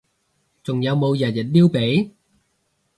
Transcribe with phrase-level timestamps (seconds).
[0.63, 2.15] 仲有冇日日撩鼻？